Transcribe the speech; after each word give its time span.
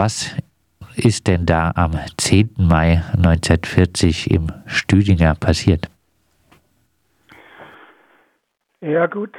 Was 0.00 0.36
ist 0.94 1.26
denn 1.26 1.44
da 1.44 1.72
am 1.74 1.90
10. 2.18 2.50
Mai 2.56 3.02
1940 3.16 4.30
im 4.30 4.46
Stüdinger 4.66 5.34
passiert? 5.34 5.90
Ja 8.80 9.06
gut, 9.06 9.32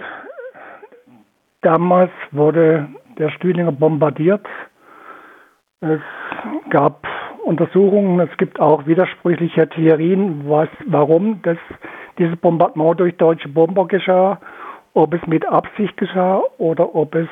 damals 1.62 2.12
wurde 2.32 2.90
der 3.18 3.30
Stüdinger 3.30 3.72
bombardiert. 3.72 4.46
Es 5.80 6.02
gab 6.70 7.08
Untersuchungen, 7.46 8.20
es 8.20 8.36
gibt 8.36 8.60
auch 8.60 8.86
widersprüchliche 8.86 9.70
Theorien, 9.70 10.50
was, 10.50 10.68
warum 10.88 11.42
das, 11.44 11.58
dieses 12.18 12.36
Bombardement 12.36 13.00
durch 13.00 13.16
deutsche 13.16 13.48
Bomber 13.48 13.88
geschah, 13.88 14.42
ob 14.94 15.14
es 15.14 15.26
mit 15.26 15.46
Absicht 15.46 15.96
geschah 15.96 16.42
oder 16.58 16.94
ob 16.96 17.16
es 17.16 17.30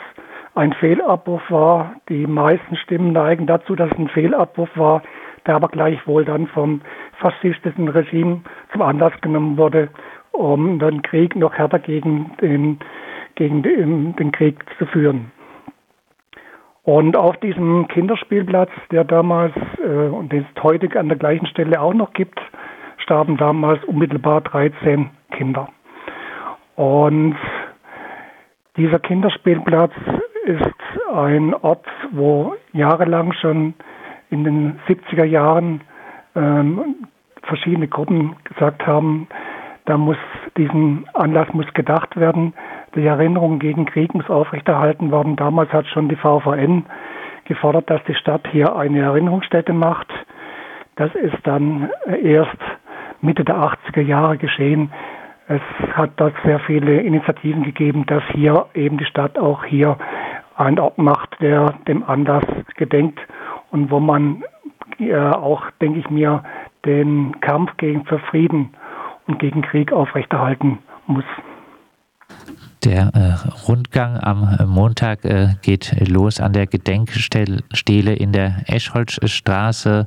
ein 0.57 0.73
Fehlabruf 0.73 1.41
war. 1.49 1.95
Die 2.09 2.25
meisten 2.25 2.75
Stimmen 2.75 3.13
neigen 3.13 3.45
dazu, 3.45 3.75
dass 3.75 3.91
es 3.91 3.97
ein 3.97 4.09
Fehlabruf 4.09 4.69
war, 4.75 5.03
der 5.45 5.55
aber 5.55 5.67
gleichwohl 5.69 6.25
dann 6.25 6.47
vom 6.47 6.81
faschistischen 7.19 7.87
Regime 7.87 8.41
zum 8.71 8.81
Anlass 8.81 9.13
genommen 9.21 9.57
wurde, 9.57 9.89
um 10.31 10.79
den 10.79 11.01
Krieg 11.03 11.35
noch 11.35 11.53
härter 11.53 11.79
gegen 11.79 12.31
den, 12.41 12.79
gegen 13.35 13.63
den, 13.63 14.15
den 14.15 14.31
Krieg 14.31 14.63
zu 14.77 14.85
führen. 14.87 15.31
Und 16.83 17.17
auf 17.17 17.37
diesem 17.37 17.87
Kinderspielplatz, 17.87 18.71
der 18.91 19.03
damals 19.03 19.53
äh, 19.83 20.07
und 20.07 20.31
den 20.31 20.45
es 20.55 20.63
heute 20.63 20.87
an 20.99 21.09
der 21.09 21.17
gleichen 21.17 21.45
Stelle 21.47 21.81
auch 21.81 21.93
noch 21.93 22.13
gibt, 22.13 22.39
starben 22.97 23.37
damals 23.37 23.83
unmittelbar 23.83 24.41
13 24.41 25.09
Kinder. 25.31 25.69
Und 26.75 27.35
dieser 28.77 28.99
Kinderspielplatz 28.99 29.91
ist 30.47 30.61
ein 31.13 31.53
Ort, 31.53 31.85
wo 32.11 32.55
jahrelang 32.73 33.33
schon 33.33 33.73
in 34.29 34.43
den 34.43 34.79
70er 34.87 35.25
Jahren 35.25 35.81
ähm, 36.35 37.07
verschiedene 37.43 37.87
Gruppen 37.87 38.35
gesagt 38.43 38.85
haben, 38.85 39.27
da 39.85 39.97
muss 39.97 40.17
diesen 40.57 41.07
Anlass 41.13 41.47
muss 41.53 41.73
gedacht 41.73 42.17
werden. 42.17 42.53
Die 42.95 43.05
Erinnerung 43.05 43.59
gegen 43.59 43.85
Krieg 43.85 44.13
muss 44.13 44.29
aufrechterhalten 44.29 45.11
werden. 45.11 45.37
Damals 45.37 45.71
hat 45.71 45.87
schon 45.87 46.09
die 46.09 46.17
VVN 46.17 46.85
gefordert, 47.45 47.89
dass 47.89 48.03
die 48.03 48.15
Stadt 48.15 48.45
hier 48.51 48.75
eine 48.75 48.99
Erinnerungsstätte 48.99 49.71
macht. 49.71 50.07
Das 50.97 51.13
ist 51.15 51.37
dann 51.43 51.89
erst 52.21 52.57
Mitte 53.21 53.45
der 53.45 53.55
80er 53.55 54.01
Jahre 54.01 54.37
geschehen. 54.37 54.91
Es 55.47 55.61
hat 55.93 56.11
dort 56.17 56.33
sehr 56.43 56.59
viele 56.59 56.99
Initiativen 56.99 57.63
gegeben, 57.63 58.05
dass 58.07 58.23
hier 58.33 58.65
eben 58.73 58.97
die 58.97 59.05
Stadt 59.05 59.39
auch 59.39 59.63
hier 59.63 59.97
einen 60.57 60.79
Ort 60.79 60.97
macht, 60.97 61.39
der 61.39 61.73
dem 61.87 62.03
Anlass 62.03 62.43
gedenkt 62.75 63.19
und 63.71 63.91
wo 63.91 63.99
man 63.99 64.43
äh, 64.99 65.15
auch, 65.15 65.63
denke 65.81 65.99
ich 65.99 66.09
mir, 66.09 66.43
den 66.85 67.39
Kampf 67.41 67.75
gegen 67.77 68.05
für 68.05 68.19
Frieden 68.19 68.69
und 69.27 69.39
gegen 69.39 69.61
Krieg 69.61 69.91
aufrechterhalten 69.91 70.79
muss. 71.05 71.25
Der 72.83 73.11
äh, 73.15 73.33
Rundgang 73.67 74.19
am 74.19 74.55
Montag 74.67 75.25
äh, 75.25 75.55
geht 75.61 75.95
los 76.07 76.39
an 76.39 76.53
der 76.53 76.67
Gedenkstele 76.67 78.13
in 78.13 78.31
der 78.31 78.57
Eschholzstraße. 78.67 80.05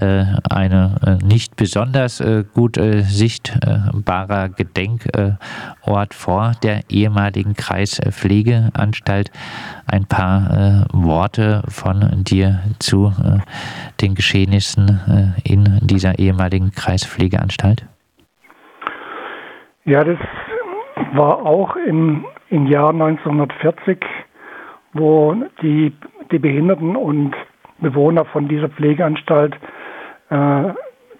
Äh, 0.00 0.24
eine 0.48 1.18
äh, 1.22 1.24
nicht 1.24 1.56
besonders 1.56 2.20
äh, 2.20 2.44
gut 2.54 2.78
äh, 2.78 3.02
sichtbarer 3.02 4.48
Gedenkort 4.48 6.14
vor 6.14 6.52
der 6.62 6.80
ehemaligen 6.88 7.54
Kreispflegeanstalt. 7.54 9.30
Ein 9.86 10.06
paar 10.06 10.86
Worte 10.92 11.62
von 11.68 12.24
dir 12.24 12.60
zu 12.78 13.12
den 14.00 14.14
Geschehnissen 14.14 15.34
in 15.44 15.78
dieser 15.82 16.18
ehemaligen 16.18 16.72
Kreispflegeanstalt. 16.72 17.86
Ja, 19.84 20.04
das 20.04 20.18
war 21.12 21.44
auch 21.44 21.76
im, 21.76 22.24
im 22.50 22.66
Jahr 22.66 22.90
1940, 22.90 23.98
wo 24.92 25.34
die, 25.62 25.92
die 26.30 26.38
Behinderten 26.38 26.96
und 26.96 27.34
Bewohner 27.78 28.24
von 28.24 28.48
dieser 28.48 28.68
Pflegeanstalt 28.68 29.54
äh, 30.30 30.64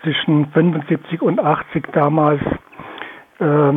zwischen 0.03 0.47
75 0.53 1.22
und 1.22 1.41
80 1.41 1.93
damals 1.93 2.41
äh, 3.39 3.72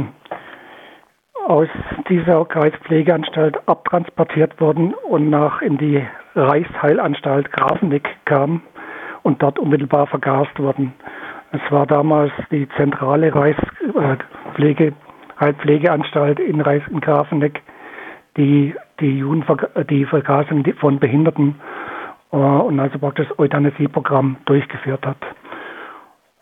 aus 1.48 1.68
dieser 2.10 2.46
Kreispflegeanstalt 2.46 3.68
abtransportiert 3.68 4.60
wurden 4.62 4.94
und 4.94 5.30
nach 5.30 5.62
in 5.62 5.78
die 5.78 6.06
Reichsheilanstalt 6.36 7.52
Grafenegg 7.52 8.08
kamen 8.26 8.62
und 9.24 9.42
dort 9.42 9.60
unmittelbar 9.60 10.08
vergast 10.08 10.58
wurden. 10.60 10.94
Es 11.52 11.60
war 11.70 11.86
damals 11.86 12.32
die 12.52 12.68
zentrale 12.78 13.34
Reichspflege 13.34 14.94
Heilpflegeanstalt 15.42 16.40
in 16.40 16.62
Reis-Grafenegg, 16.62 17.60
die 18.38 18.76
die, 19.02 19.18
Jugendver 19.18 19.58
die 19.90 20.06
Vergasung 20.06 20.64
von 20.80 21.00
Behinderten 21.00 21.56
äh, 22.32 22.36
und 22.38 22.80
also 22.80 23.00
praktisch 23.00 23.28
das 23.28 23.40
Euthanasieprogramm 23.40 24.38
durchgeführt 24.46 25.06
hat. 25.06 25.18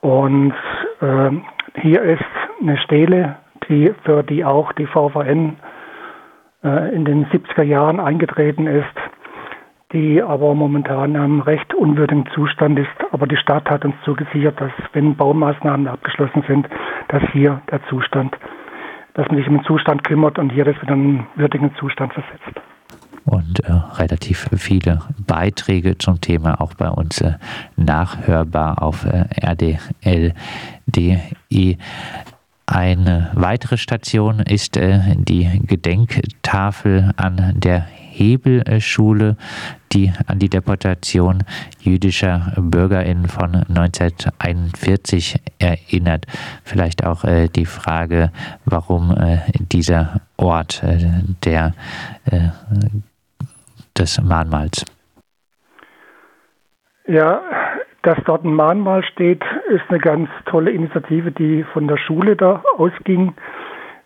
Und 0.01 0.53
äh, 1.01 1.31
hier 1.81 2.01
ist 2.03 2.23
eine 2.61 2.77
Stele, 2.77 3.37
die, 3.67 3.93
für 4.03 4.23
die 4.23 4.45
auch 4.45 4.71
die 4.73 4.85
VVN 4.85 5.57
äh, 6.63 6.93
in 6.93 7.05
den 7.05 7.25
70er 7.27 7.63
Jahren 7.63 7.99
eingetreten 7.99 8.67
ist, 8.67 8.85
die 9.91 10.21
aber 10.21 10.53
momentan 10.53 11.15
in 11.15 11.21
einem 11.21 11.41
recht 11.41 11.73
unwürdigen 11.73 12.27
Zustand 12.33 12.77
ist. 12.77 12.89
Aber 13.11 13.27
die 13.27 13.37
Stadt 13.37 13.69
hat 13.69 13.83
uns 13.85 13.95
zugesichert, 14.03 14.59
dass 14.61 14.71
wenn 14.93 15.15
Baumaßnahmen 15.15 15.87
abgeschlossen 15.87 16.43
sind, 16.47 16.67
dass 17.07 17.23
hier 17.31 17.61
der 17.71 17.83
Zustand 17.87 18.37
dass 19.19 19.27
man 19.27 19.37
sich 19.37 19.47
um 19.49 19.57
den 19.57 19.65
Zustand 19.65 20.05
kümmert 20.05 20.39
und 20.39 20.49
hier 20.51 20.63
das 20.63 20.81
wieder 20.81 20.93
in 20.93 21.01
einen 21.01 21.27
würdigen 21.35 21.75
Zustand 21.77 22.13
versetzt. 22.13 22.61
Und 23.25 23.59
äh, 23.65 23.73
relativ 23.97 24.47
viele 24.55 25.01
Beiträge 25.27 25.97
zum 25.97 26.21
Thema 26.21 26.61
auch 26.61 26.73
bei 26.73 26.87
uns 26.89 27.19
äh, 27.19 27.33
nachhörbar 27.75 28.81
auf 28.81 29.03
äh, 29.05 29.25
rdl.de. 29.45 30.37
Eine 32.65 33.31
weitere 33.33 33.77
Station 33.77 34.39
ist 34.39 34.77
äh, 34.77 35.01
die 35.17 35.49
Gedenktafel 35.65 37.11
an 37.17 37.55
der 37.57 37.81
Hebelschule, 37.81 39.35
die 39.93 40.11
an 40.27 40.39
die 40.39 40.49
Deportation 40.49 41.43
jüdischer 41.79 42.53
BürgerInnen 42.57 43.27
von 43.27 43.55
1941 43.55 45.39
erinnert. 45.59 46.25
Vielleicht 46.63 47.05
auch 47.05 47.23
äh, 47.23 47.47
die 47.47 47.65
Frage, 47.65 48.31
warum 48.65 49.11
äh, 49.11 49.39
dieser 49.57 50.21
Ort 50.37 50.83
äh, 50.83 50.97
der, 51.43 51.73
äh, 52.25 52.49
des 53.97 54.21
Mahnmals. 54.21 54.85
Ja, 57.07 57.41
dass 58.03 58.17
dort 58.25 58.45
ein 58.45 58.53
Mahnmal 58.53 59.03
steht, 59.03 59.43
ist 59.69 59.83
eine 59.89 59.99
ganz 59.99 60.29
tolle 60.45 60.71
Initiative, 60.71 61.31
die 61.31 61.63
von 61.73 61.87
der 61.87 61.97
Schule 61.97 62.35
da 62.35 62.63
ausging. 62.77 63.33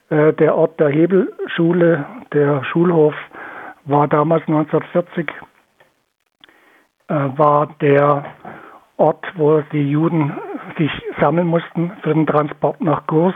Äh, 0.09 0.33
der 0.33 0.55
Ort 0.55 0.79
der 0.79 0.89
Hebelschule, 0.89 2.05
der 2.31 2.63
Schulhof, 2.63 3.13
war 3.85 4.07
damals 4.07 4.47
1940 4.47 5.27
äh, 5.27 5.31
war 7.38 7.68
der 7.81 8.25
Ort, 8.97 9.25
wo 9.35 9.62
die 9.72 9.90
Juden 9.90 10.34
sich 10.78 10.91
sammeln 11.19 11.47
mussten 11.47 11.91
für 12.01 12.13
den 12.13 12.25
Transport 12.25 12.81
nach 12.81 13.06
Gurs. 13.07 13.35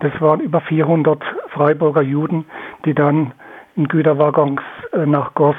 Das 0.00 0.12
waren 0.20 0.40
über 0.40 0.60
400 0.60 1.22
Freiburger 1.48 2.02
Juden, 2.02 2.44
die 2.84 2.94
dann 2.94 3.32
in 3.76 3.88
Güterwaggons 3.88 4.60
äh, 4.92 5.06
nach 5.06 5.34
Gors 5.34 5.56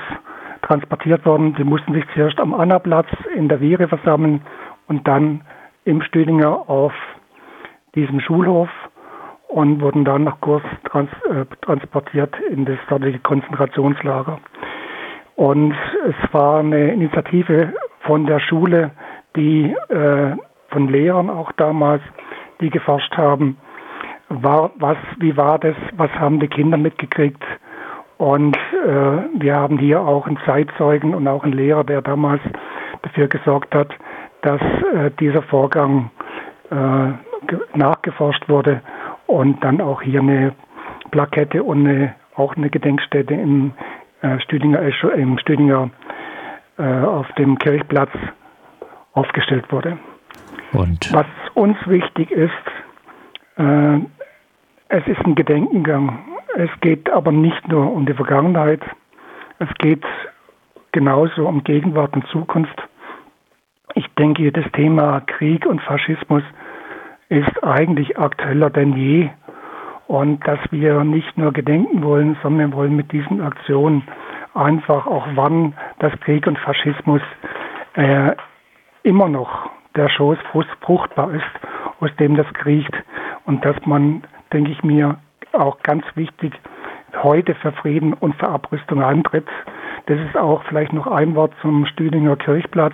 transportiert 0.61 1.25
wurden. 1.25 1.55
Die 1.55 1.63
mussten 1.63 1.93
sich 1.93 2.05
zuerst 2.13 2.39
am 2.39 2.53
Annaplatz 2.53 3.07
in 3.35 3.49
der 3.49 3.59
Viere 3.59 3.87
versammeln 3.87 4.41
und 4.87 5.07
dann 5.07 5.41
im 5.83 6.01
Stüdinger 6.01 6.69
auf 6.69 6.93
diesem 7.95 8.19
Schulhof 8.19 8.69
und 9.47 9.81
wurden 9.81 10.05
dann 10.05 10.25
nach 10.25 10.39
Kurs 10.41 10.63
trans, 10.89 11.09
äh, 11.29 11.45
transportiert 11.61 12.35
in 12.49 12.65
das 12.65 12.77
dortige 12.89 13.19
Konzentrationslager. 13.19 14.39
Und 15.35 15.75
es 16.07 16.33
war 16.33 16.59
eine 16.59 16.93
Initiative 16.93 17.73
von 18.01 18.25
der 18.25 18.39
Schule, 18.39 18.91
die 19.35 19.75
äh, 19.89 20.35
von 20.69 20.87
Lehrern 20.87 21.29
auch 21.29 21.51
damals, 21.53 22.01
die 22.61 22.69
geforscht 22.69 23.15
haben, 23.17 23.57
war, 24.29 24.71
was, 24.77 24.97
wie 25.19 25.35
war 25.35 25.59
das, 25.59 25.75
was 25.97 26.11
haben 26.11 26.39
die 26.39 26.47
Kinder 26.47 26.77
mitgekriegt. 26.77 27.43
Und 28.17 28.55
äh, 28.55 29.41
wir 29.41 29.55
haben 29.55 29.77
hier 29.77 30.01
auch 30.01 30.25
einen 30.25 30.39
Zeitzeugen 30.45 31.13
und 31.13 31.27
auch 31.27 31.43
einen 31.43 31.53
Lehrer, 31.53 31.83
der 31.83 32.01
damals 32.01 32.41
dafür 33.01 33.27
gesorgt 33.27 33.75
hat, 33.75 33.89
dass 34.41 34.61
äh, 34.93 35.11
dieser 35.19 35.41
Vorgang 35.41 36.11
äh, 36.71 37.77
nachgeforscht 37.77 38.47
wurde 38.47 38.81
und 39.27 39.63
dann 39.63 39.81
auch 39.81 40.01
hier 40.01 40.21
eine 40.21 40.53
Plakette 41.11 41.61
und 41.63 41.87
eine, 41.87 42.15
auch 42.35 42.55
eine 42.55 42.69
Gedenkstätte 42.69 43.33
im 43.33 43.73
Stüdinger, 44.39 44.81
im 45.15 45.37
Stüdinger 45.37 45.89
äh, 46.77 46.83
auf 46.83 47.31
dem 47.33 47.57
Kirchplatz 47.57 48.11
aufgestellt 49.13 49.71
wurde. 49.71 49.97
Und 50.73 51.13
Was 51.13 51.27
uns 51.53 51.77
wichtig 51.85 52.31
ist, 52.31 52.51
äh, 53.57 53.99
es 54.89 55.07
ist 55.07 55.25
ein 55.25 55.35
Gedenkengang. 55.35 56.19
Es 56.55 56.69
geht 56.81 57.09
aber 57.09 57.31
nicht 57.31 57.67
nur 57.67 57.91
um 57.91 58.05
die 58.05 58.13
Vergangenheit, 58.13 58.81
es 59.59 59.69
geht 59.77 60.03
genauso 60.91 61.47
um 61.47 61.63
Gegenwart 61.63 62.13
und 62.15 62.27
Zukunft. 62.27 62.81
Ich 63.93 64.07
denke, 64.15 64.51
das 64.51 64.65
Thema 64.73 65.21
Krieg 65.21 65.65
und 65.65 65.81
Faschismus 65.81 66.43
ist 67.29 67.63
eigentlich 67.63 68.17
aktueller 68.17 68.69
denn 68.69 68.93
je. 68.93 69.29
Und 70.07 70.45
dass 70.47 70.59
wir 70.71 71.03
nicht 71.03 71.37
nur 71.37 71.51
gedenken 71.51 72.03
wollen, 72.03 72.37
sondern 72.43 72.71
wir 72.71 72.77
wollen 72.77 72.95
mit 72.95 73.11
diesen 73.11 73.41
Aktionen 73.41 74.03
einfach 74.53 75.07
auch 75.07 75.27
wann 75.35 75.73
dass 75.99 76.13
Krieg 76.21 76.47
und 76.47 76.57
Faschismus 76.59 77.21
äh, 77.95 78.35
immer 79.03 79.27
noch 79.27 79.69
der 79.95 80.09
Schoß 80.09 80.37
fruchtbar 80.81 81.31
ist, 81.31 81.43
aus 81.99 82.09
dem 82.19 82.35
das 82.35 82.47
kriecht. 82.53 82.93
Und 83.45 83.63
dass 83.65 83.75
man, 83.85 84.23
denke 84.51 84.71
ich 84.71 84.83
mir, 84.83 85.17
auch 85.53 85.79
ganz 85.83 86.03
wichtig, 86.15 86.53
heute 87.23 87.55
für 87.55 87.71
Frieden 87.71 88.13
und 88.13 88.35
für 88.35 88.49
Abrüstung 88.49 89.01
eintritt. 89.01 89.47
Das 90.07 90.19
ist 90.19 90.37
auch 90.37 90.63
vielleicht 90.63 90.93
noch 90.93 91.07
ein 91.07 91.35
Wort 91.35 91.53
zum 91.61 91.85
Stüdinger 91.85 92.35
Kirchplatz. 92.35 92.93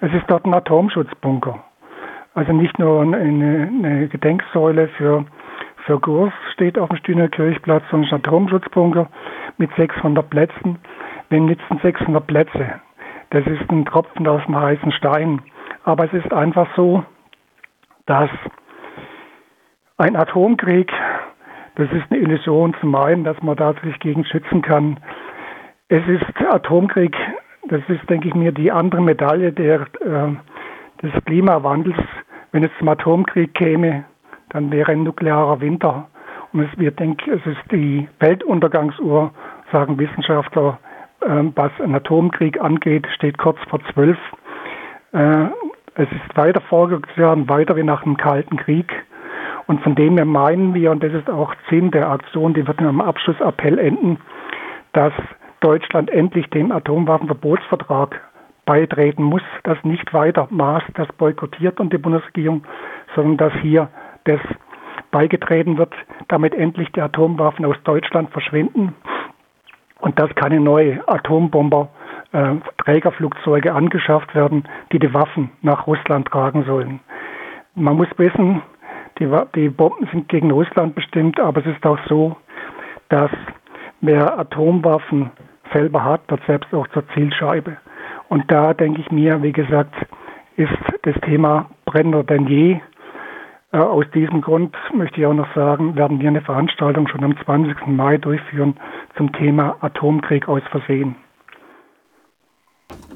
Es 0.00 0.12
ist 0.12 0.24
dort 0.28 0.44
ein 0.44 0.54
Atomschutzbunker. 0.54 1.62
Also 2.34 2.52
nicht 2.52 2.78
nur 2.78 3.02
eine, 3.02 3.16
eine 3.16 4.08
Gedenksäule 4.08 4.88
für, 4.88 5.24
für 5.86 5.98
Gurs 5.98 6.32
steht 6.52 6.78
auf 6.78 6.88
dem 6.88 6.98
Stüdinger 6.98 7.28
Kirchplatz, 7.28 7.82
sondern 7.90 8.10
ein 8.10 8.16
Atomschutzbunker 8.16 9.08
mit 9.58 9.70
600 9.76 10.28
Plätzen. 10.28 10.78
Wir 11.28 11.40
nützen 11.40 11.80
600 11.82 12.26
Plätze. 12.26 12.80
Das 13.30 13.46
ist 13.46 13.70
ein 13.70 13.84
Tropfen 13.84 14.26
aus 14.26 14.42
dem 14.46 14.58
heißen 14.58 14.92
Stein. 14.92 15.42
Aber 15.84 16.04
es 16.04 16.12
ist 16.12 16.32
einfach 16.32 16.68
so, 16.76 17.04
dass 18.06 18.30
ein 19.96 20.16
Atomkrieg, 20.16 20.92
das 21.76 21.90
ist 21.92 22.10
eine 22.10 22.20
Illusion 22.20 22.74
zu 22.80 22.86
meinen, 22.86 23.24
dass 23.24 23.40
man 23.42 23.56
da 23.56 23.74
sich 23.84 23.98
gegen 24.00 24.24
schützen 24.24 24.62
kann. 24.62 24.98
Es 25.88 26.06
ist 26.08 26.24
Atomkrieg, 26.48 27.16
das 27.68 27.82
ist, 27.88 28.08
denke 28.08 28.28
ich 28.28 28.34
mir, 28.34 28.52
die 28.52 28.72
andere 28.72 29.00
Medaille 29.00 29.52
der, 29.52 29.82
äh, 30.00 31.02
des 31.02 31.24
Klimawandels. 31.24 31.98
Wenn 32.52 32.64
es 32.64 32.70
zum 32.78 32.88
Atomkrieg 32.88 33.54
käme, 33.54 34.04
dann 34.50 34.70
wäre 34.70 34.92
ein 34.92 35.02
nuklearer 35.02 35.60
Winter. 35.60 36.08
Und 36.52 36.60
es, 36.60 36.78
wir 36.78 36.90
denken, 36.90 37.30
es 37.30 37.44
ist 37.46 37.72
die 37.72 38.08
Weltuntergangsuhr, 38.18 39.32
sagen 39.72 39.98
Wissenschaftler, 39.98 40.78
äh, 41.20 41.44
was 41.54 41.72
einen 41.80 41.94
Atomkrieg 41.94 42.60
angeht, 42.60 43.06
steht 43.14 43.38
kurz 43.38 43.58
vor 43.68 43.80
zwölf. 43.92 44.18
Äh, 45.12 45.46
es 45.94 46.10
ist 46.10 46.36
weiter 46.36 46.60
vorgegangen, 46.62 47.48
weiter 47.48 47.76
wie 47.76 47.82
nach 47.82 48.02
dem 48.02 48.16
Kalten 48.16 48.56
Krieg. 48.56 48.92
Und 49.66 49.82
von 49.82 49.94
dem 49.94 50.16
her 50.16 50.24
meinen 50.24 50.74
wir, 50.74 50.90
und 50.90 51.02
das 51.02 51.12
ist 51.12 51.30
auch 51.30 51.54
Sinn 51.68 51.90
der 51.90 52.10
Aktion, 52.10 52.54
die 52.54 52.66
wird 52.66 52.80
in 52.80 52.86
einem 52.86 53.00
Abschlussappell 53.00 53.78
enden, 53.78 54.18
dass 54.92 55.12
Deutschland 55.60 56.10
endlich 56.10 56.48
dem 56.50 56.72
Atomwaffenverbotsvertrag 56.72 58.20
beitreten 58.64 59.22
muss, 59.22 59.42
dass 59.62 59.82
nicht 59.84 60.12
weiter 60.12 60.48
Maß 60.50 60.82
das 60.94 61.08
boykottiert 61.18 61.80
und 61.80 61.92
die 61.92 61.98
Bundesregierung, 61.98 62.64
sondern 63.14 63.36
dass 63.36 63.52
hier 63.60 63.88
das 64.24 64.40
beigetreten 65.10 65.78
wird, 65.78 65.92
damit 66.28 66.54
endlich 66.54 66.90
die 66.92 67.00
Atomwaffen 67.00 67.64
aus 67.64 67.76
Deutschland 67.84 68.30
verschwinden 68.30 68.94
und 70.00 70.18
dass 70.18 70.34
keine 70.34 70.60
neue 70.60 71.06
Atombomber 71.08 71.88
äh, 72.32 72.54
Trägerflugzeuge 72.84 73.72
angeschafft 73.72 74.34
werden, 74.34 74.64
die 74.92 74.98
die 74.98 75.12
Waffen 75.12 75.50
nach 75.62 75.86
Russland 75.86 76.28
tragen 76.28 76.64
sollen. 76.64 77.00
Man 77.74 77.96
muss 77.96 78.08
wissen, 78.16 78.62
die, 79.18 79.28
die 79.54 79.68
Bomben 79.68 80.08
sind 80.12 80.28
gegen 80.28 80.50
Russland 80.50 80.94
bestimmt, 80.94 81.38
aber 81.40 81.60
es 81.60 81.66
ist 81.66 81.84
auch 81.84 81.98
so, 82.08 82.36
dass 83.08 83.30
wer 84.00 84.38
Atomwaffen 84.38 85.30
selber 85.72 86.04
hat, 86.04 86.22
wird 86.30 86.40
selbst 86.46 86.72
auch 86.74 86.86
zur 86.88 87.06
Zielscheibe. 87.10 87.76
Und 88.28 88.50
da 88.50 88.74
denke 88.74 89.00
ich 89.00 89.10
mir, 89.10 89.42
wie 89.42 89.52
gesagt, 89.52 89.94
ist 90.56 90.72
das 91.02 91.14
Thema 91.22 91.70
brennender 91.84 92.22
denn 92.22 92.46
je. 92.46 92.80
Äh, 93.72 93.78
aus 93.78 94.04
diesem 94.14 94.40
Grund 94.40 94.74
möchte 94.94 95.20
ich 95.20 95.26
auch 95.26 95.34
noch 95.34 95.52
sagen, 95.54 95.94
werden 95.96 96.20
wir 96.20 96.28
eine 96.28 96.42
Veranstaltung 96.42 97.06
schon 97.08 97.22
am 97.22 97.36
20. 97.44 97.86
Mai 97.86 98.16
durchführen 98.18 98.74
zum 99.16 99.32
Thema 99.32 99.76
Atomkrieg 99.80 100.48
aus 100.48 100.62
Versehen. 100.70 101.14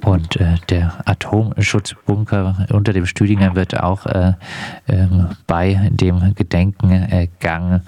Und 0.05 0.37
äh, 0.37 0.56
der 0.71 0.93
Atomschutzbunker 1.06 2.67
unter 2.73 2.93
dem 2.93 3.06
Stüdinger 3.06 3.56
wird 3.56 3.81
auch 3.81 4.06
äh, 4.06 4.35
äh, 4.87 5.06
bei 5.47 5.91
dem 5.91 6.35
Gedenkengang 6.37 7.81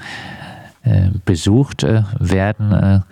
äh, 0.82 1.10
besucht 1.24 1.84
äh, 1.84 2.02
werden 2.18 3.04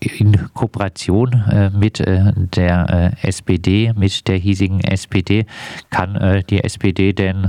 in 0.00 0.36
Kooperation 0.54 1.32
äh, 1.50 1.70
mit 1.70 2.00
äh, 2.00 2.32
der 2.34 3.12
äh, 3.22 3.26
SPD, 3.26 3.92
mit 3.96 4.28
der 4.28 4.36
hiesigen 4.36 4.80
SPD, 4.80 5.46
kann 5.90 6.42
die 6.50 6.62
SPD 6.62 7.12
denn 7.12 7.48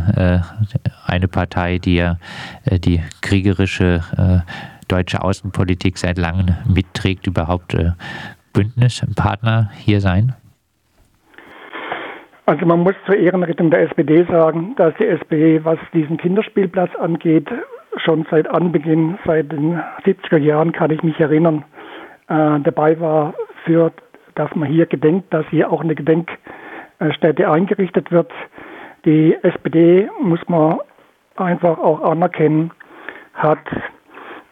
eine 1.06 1.28
Partei, 1.28 1.78
die 1.80 1.96
ja 1.96 2.18
die 2.66 3.02
kriegerische 3.22 4.02
deutsche 4.88 5.22
Außenpolitik 5.22 5.98
seit 5.98 6.18
langem 6.18 6.56
mitträgt, 6.66 7.28
überhaupt 7.28 7.76
Bündnispartner 8.54 9.70
hier 9.74 10.02
sein? 10.02 10.34
Also 12.46 12.66
man 12.66 12.82
muss 12.82 12.96
zur 13.06 13.18
Ehrenrettung 13.18 13.72
der 13.72 13.82
SPD 13.82 14.24
sagen, 14.24 14.76
dass 14.78 14.94
die 15.00 15.06
SPD, 15.06 15.64
was 15.64 15.80
diesen 15.94 16.18
Kinderspielplatz 16.18 16.96
angeht, 16.96 17.48
schon 17.98 18.26
seit 18.32 18.50
Anbeginn, 18.50 19.18
seit 19.26 19.52
den 19.52 19.82
70er 20.06 20.38
Jahren 20.38 20.72
kann 20.72 20.92
ich 20.92 21.04
mich 21.04 21.20
erinnern, 21.20 21.66
äh, 22.30 22.60
dabei 22.60 23.00
war, 23.00 23.34
für, 23.66 23.92
dass 24.36 24.54
man 24.56 24.70
hier 24.70 24.86
gedenkt, 24.86 25.34
dass 25.34 25.46
hier 25.50 25.72
auch 25.72 25.82
eine 25.82 25.96
Gedenkstätte 25.96 27.50
eingerichtet 27.50 28.12
wird. 28.12 28.32
Die 29.06 29.36
SPD, 29.42 30.10
muss 30.22 30.40
man 30.48 30.80
einfach 31.36 31.78
auch 31.78 32.02
anerkennen, 32.02 32.72
hat, 33.34 33.60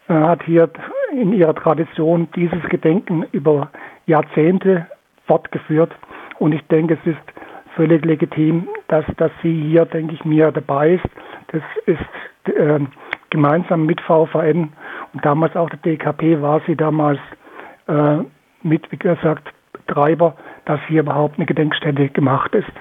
äh, 0.08 0.14
hat 0.14 0.42
hier 0.44 0.70
in 1.12 1.32
ihrer 1.32 1.54
Tradition 1.54 2.28
dieses 2.34 2.62
Gedenken 2.68 3.24
über 3.32 3.70
Jahrzehnte 4.06 4.86
fortgeführt. 5.26 5.92
Und 6.38 6.52
ich 6.52 6.62
denke, 6.68 6.98
es 7.00 7.10
ist 7.10 7.22
völlig 7.74 8.04
legitim, 8.04 8.68
dass, 8.88 9.04
dass 9.16 9.30
sie 9.42 9.62
hier, 9.62 9.84
denke 9.84 10.14
ich 10.14 10.24
mir, 10.24 10.50
dabei 10.50 10.94
ist. 10.94 11.04
Das 11.48 11.62
ist 11.86 12.54
äh, 12.54 12.80
gemeinsam 13.30 13.86
mit 13.86 14.00
VVN 14.00 14.72
und 15.12 15.24
damals 15.24 15.56
auch 15.56 15.68
der 15.70 15.78
DKP 15.78 16.40
war 16.40 16.60
sie 16.66 16.76
damals 16.76 17.18
äh, 17.88 18.18
mit, 18.62 18.90
wie 18.90 18.96
gesagt, 18.96 19.52
Treiber, 19.86 20.34
dass 20.64 20.80
hier 20.88 21.00
überhaupt 21.00 21.36
eine 21.36 21.46
Gedenkstätte 21.46 22.08
gemacht 22.08 22.54
ist. 22.54 22.72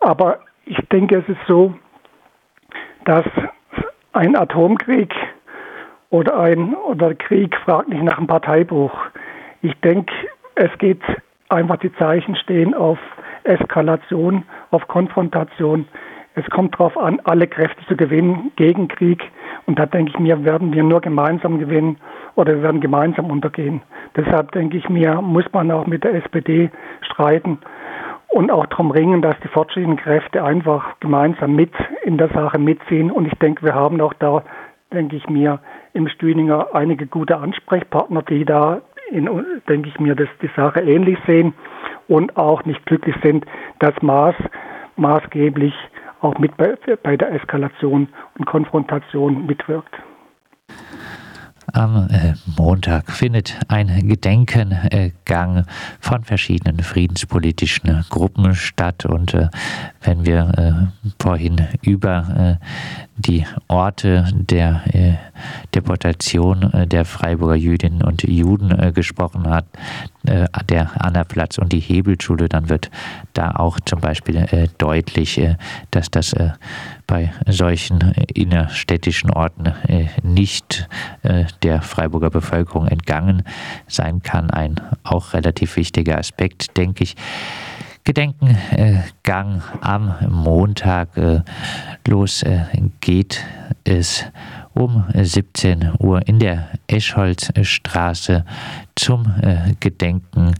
Aber 0.00 0.40
ich 0.64 0.78
denke, 0.92 1.16
es 1.16 1.28
ist 1.28 1.40
so, 1.46 1.74
dass 3.04 3.24
ein 4.12 4.36
Atomkrieg 4.36 5.14
oder 6.10 6.38
ein 6.38 6.74
oder 6.74 7.14
Krieg 7.14 7.56
fragt 7.64 7.88
nicht 7.88 8.02
nach 8.02 8.18
einem 8.18 8.26
Parteibuch. 8.26 8.92
Ich 9.62 9.74
denke, 9.80 10.12
es 10.56 10.70
geht 10.78 11.02
einfach 11.48 11.76
die 11.78 11.92
Zeichen 11.94 12.36
stehen 12.36 12.74
auf 12.74 12.98
Eskalation, 13.44 14.44
auf 14.70 14.86
Konfrontation. 14.88 15.86
Es 16.34 16.48
kommt 16.50 16.74
darauf 16.74 16.96
an, 16.96 17.20
alle 17.24 17.48
Kräfte 17.48 17.84
zu 17.86 17.96
gewinnen 17.96 18.52
gegen 18.56 18.88
Krieg. 18.88 19.22
Und 19.66 19.78
da 19.78 19.86
denke 19.86 20.12
ich 20.12 20.18
mir, 20.18 20.44
werden 20.44 20.72
wir 20.72 20.82
nur 20.82 21.00
gemeinsam 21.00 21.58
gewinnen 21.58 21.98
oder 22.36 22.54
wir 22.54 22.62
werden 22.62 22.80
gemeinsam 22.80 23.30
untergehen. 23.30 23.82
Deshalb 24.16 24.52
denke 24.52 24.76
ich 24.76 24.88
mir, 24.88 25.20
muss 25.20 25.44
man 25.52 25.70
auch 25.70 25.86
mit 25.86 26.04
der 26.04 26.14
SPD 26.14 26.70
streiten 27.02 27.58
und 28.28 28.50
auch 28.50 28.66
darum 28.66 28.92
ringen, 28.92 29.22
dass 29.22 29.34
die 29.40 29.48
fortschrittlichen 29.48 29.96
Kräfte 29.96 30.44
einfach 30.44 30.98
gemeinsam 31.00 31.56
mit 31.56 31.72
in 32.04 32.16
der 32.16 32.28
Sache 32.28 32.58
mitziehen. 32.58 33.10
Und 33.10 33.26
ich 33.26 33.36
denke, 33.40 33.64
wir 33.64 33.74
haben 33.74 34.00
auch 34.00 34.14
da, 34.14 34.44
denke 34.92 35.16
ich 35.16 35.28
mir, 35.28 35.58
im 35.92 36.08
Stühlinger 36.08 36.68
einige 36.72 37.06
gute 37.06 37.38
Ansprechpartner, 37.38 38.22
die 38.22 38.44
da, 38.44 38.82
in, 39.10 39.28
denke 39.68 39.88
ich 39.88 39.98
mir, 39.98 40.14
dass 40.14 40.28
die 40.40 40.50
Sache 40.54 40.80
ähnlich 40.80 41.18
sehen 41.26 41.54
und 42.06 42.36
auch 42.36 42.64
nicht 42.64 42.86
glücklich 42.86 43.16
sind, 43.22 43.44
dass 43.80 44.00
Maß 44.00 44.36
maßgeblich 44.96 45.74
auch 46.20 46.38
mit 46.38 46.56
bei, 46.56 46.74
bei 47.02 47.16
der 47.16 47.32
Eskalation 47.32 48.08
und 48.38 48.44
Konfrontation 48.46 49.46
mitwirkt. 49.46 49.94
Am 51.72 52.08
äh, 52.10 52.34
Montag 52.58 53.12
findet 53.12 53.56
ein 53.68 54.08
Gedenkengang 54.08 55.64
von 56.00 56.24
verschiedenen 56.24 56.80
friedenspolitischen 56.80 58.04
Gruppen 58.08 58.54
statt. 58.54 59.04
Und 59.06 59.34
äh, 59.34 59.48
wenn 60.02 60.26
wir 60.26 60.52
äh, 60.56 61.12
vorhin 61.22 61.68
über 61.82 62.58
die 63.20 63.46
Orte 63.68 64.28
der 64.32 64.82
äh, 64.92 65.14
Deportation 65.74 66.72
äh, 66.72 66.86
der 66.86 67.04
Freiburger 67.04 67.54
Jüdinnen 67.54 68.02
und 68.02 68.22
Juden 68.22 68.70
äh, 68.70 68.92
gesprochen 68.92 69.48
hat, 69.48 69.66
äh, 70.26 70.46
der 70.68 71.02
Annaplatz 71.02 71.58
und 71.58 71.72
die 71.72 71.80
Hebelschule, 71.80 72.48
dann 72.48 72.68
wird 72.68 72.90
da 73.32 73.52
auch 73.52 73.80
zum 73.80 74.00
Beispiel 74.00 74.36
äh, 74.36 74.68
deutlich, 74.78 75.38
äh, 75.38 75.56
dass 75.90 76.10
das 76.10 76.34
bei 77.06 77.32
solchen 77.46 78.12
innerstädtischen 78.34 79.30
Orten 79.30 79.72
nicht 80.22 80.88
der 81.62 81.82
Freiburger 81.82 82.30
Bevölkerung 82.30 82.86
entgangen 82.86 83.42
sein 83.88 84.22
kann. 84.22 84.50
Ein 84.50 84.76
auch 85.02 85.32
relativ 85.32 85.76
wichtiger 85.76 86.18
Aspekt, 86.18 86.76
denke 86.76 87.02
ich. 87.02 87.16
Gedenkengang 88.04 89.62
am 89.80 90.14
Montag 90.28 91.08
los 92.06 92.44
geht 93.00 93.44
es 93.84 94.24
um 94.74 95.04
17 95.14 95.92
Uhr 95.98 96.26
in 96.26 96.38
der 96.38 96.68
Eschholzstraße 96.86 98.44
zum 98.94 99.26
äh, 99.42 99.74
Gedenken 99.80 100.54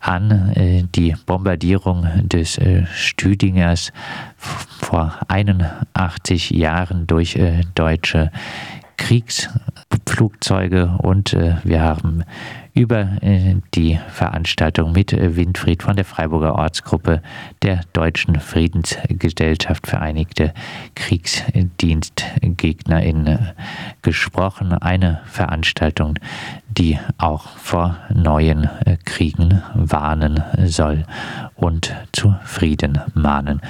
an 0.00 0.52
äh, 0.54 0.84
die 0.94 1.14
Bombardierung 1.26 2.06
des 2.22 2.58
äh, 2.58 2.86
Stüdingers. 2.86 3.92
Vor 4.36 5.14
81 5.28 6.50
Jahren 6.50 7.06
durch 7.06 7.36
äh, 7.36 7.60
deutsche 7.74 8.30
Kriegsflugzeuge 9.00 10.98
und 11.02 11.32
äh, 11.32 11.56
wir 11.64 11.80
haben 11.80 12.22
über 12.74 13.08
äh, 13.22 13.56
die 13.74 13.98
Veranstaltung 14.08 14.92
mit 14.92 15.12
äh, 15.12 15.34
Winfried 15.36 15.82
von 15.82 15.96
der 15.96 16.04
Freiburger 16.04 16.54
Ortsgruppe 16.54 17.20
der 17.62 17.80
Deutschen 17.92 18.38
Friedensgesellschaft 18.38 19.88
Vereinigte 19.88 20.54
KriegsdienstgegnerInnen 20.94 23.50
gesprochen. 24.02 24.74
Eine 24.74 25.22
Veranstaltung, 25.24 26.14
die 26.68 27.00
auch 27.18 27.48
vor 27.56 27.96
neuen 28.14 28.70
äh, 28.84 28.98
Kriegen 29.04 29.64
warnen 29.74 30.44
soll 30.64 31.04
und 31.56 31.92
zu 32.12 32.36
Frieden 32.44 33.00
mahnen. 33.14 33.60